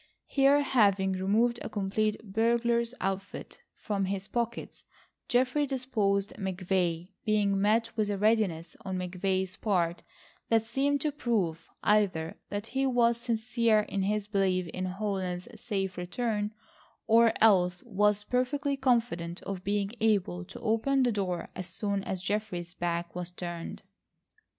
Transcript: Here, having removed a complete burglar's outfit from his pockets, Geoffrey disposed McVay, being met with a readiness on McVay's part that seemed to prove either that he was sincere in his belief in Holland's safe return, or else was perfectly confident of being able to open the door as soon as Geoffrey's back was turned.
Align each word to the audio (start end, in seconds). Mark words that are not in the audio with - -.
Here, 0.25 0.61
having 0.63 1.11
removed 1.13 1.59
a 1.61 1.69
complete 1.69 2.17
burglar's 2.33 2.95
outfit 2.99 3.59
from 3.75 4.05
his 4.05 4.27
pockets, 4.27 4.83
Geoffrey 5.27 5.67
disposed 5.67 6.33
McVay, 6.39 7.09
being 7.23 7.61
met 7.61 7.95
with 7.95 8.09
a 8.09 8.17
readiness 8.17 8.75
on 8.83 8.97
McVay's 8.97 9.55
part 9.57 10.01
that 10.49 10.63
seemed 10.63 11.01
to 11.01 11.11
prove 11.11 11.69
either 11.83 12.35
that 12.49 12.65
he 12.65 12.87
was 12.87 13.15
sincere 13.17 13.81
in 13.81 14.01
his 14.01 14.27
belief 14.27 14.65
in 14.69 14.85
Holland's 14.85 15.47
safe 15.61 15.97
return, 15.99 16.51
or 17.05 17.31
else 17.39 17.83
was 17.83 18.23
perfectly 18.23 18.75
confident 18.75 19.43
of 19.43 19.63
being 19.63 19.91
able 20.01 20.43
to 20.45 20.59
open 20.61 21.03
the 21.03 21.11
door 21.11 21.49
as 21.55 21.67
soon 21.67 22.03
as 22.05 22.23
Geoffrey's 22.23 22.73
back 22.73 23.13
was 23.13 23.29
turned. 23.29 23.83